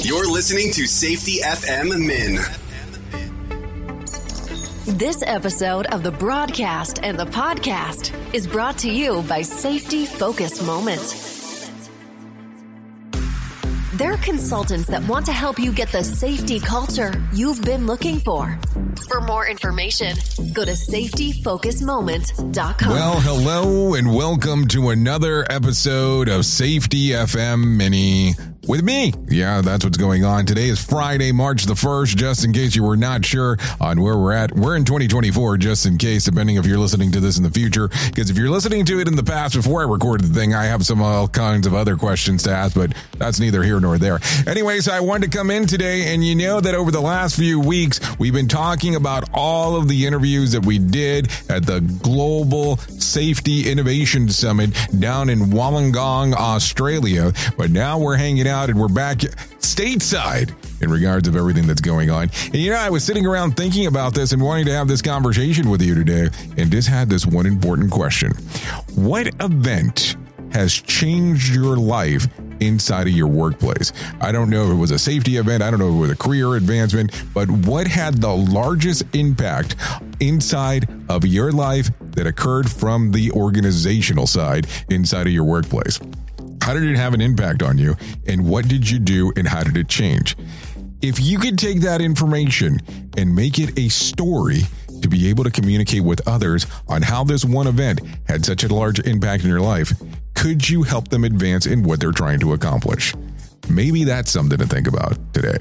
[0.00, 2.36] You're listening to Safety FM Min.
[4.96, 10.62] This episode of the broadcast and the podcast is brought to you by Safety Focus
[10.62, 11.00] Moment.
[13.94, 18.56] They're consultants that want to help you get the safety culture you've been looking for.
[19.08, 20.16] For more information,
[20.52, 22.88] go to safetyfocusmoment.com.
[22.88, 28.34] Well, hello and welcome to another episode of Safety FM Mini
[28.68, 29.14] with me.
[29.28, 30.44] Yeah, that's what's going on.
[30.44, 34.16] Today is Friday, March the 1st, just in case you were not sure on where
[34.16, 34.54] we're at.
[34.54, 37.88] We're in 2024, just in case, depending if you're listening to this in the future.
[37.88, 40.64] Because if you're listening to it in the past before I recorded the thing, I
[40.64, 44.20] have some all kinds of other questions to ask, but that's neither here nor there.
[44.46, 47.58] Anyways, I wanted to come in today, and you know that over the last few
[47.58, 52.76] weeks, we've been talking about all of the interviews that we did at the Global
[52.76, 57.32] Safety Innovation Summit down in Wollongong, Australia.
[57.56, 59.18] But now we're hanging out out and we're back
[59.58, 62.28] stateside in regards of everything that's going on.
[62.46, 65.00] And you know, I was sitting around thinking about this and wanting to have this
[65.00, 68.32] conversation with you today, and just had this one important question.
[68.94, 70.16] What event
[70.50, 72.26] has changed your life
[72.60, 73.92] inside of your workplace.
[74.20, 76.10] I don't know if it was a safety event, I don't know if it was
[76.10, 79.76] a career advancement, but what had the largest impact
[80.20, 86.00] inside of your life that occurred from the organizational side inside of your workplace?
[86.68, 87.96] How did it have an impact on you?
[88.26, 90.36] And what did you do and how did it change?
[91.00, 92.82] If you could take that information
[93.16, 94.64] and make it a story
[95.00, 98.68] to be able to communicate with others on how this one event had such a
[98.68, 99.94] large impact in your life,
[100.34, 103.14] could you help them advance in what they're trying to accomplish?
[103.70, 105.56] Maybe that's something to think about today.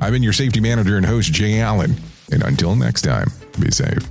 [0.00, 1.94] I've been your safety manager and host, Jay Allen.
[2.32, 3.28] And until next time,
[3.60, 4.10] be safe.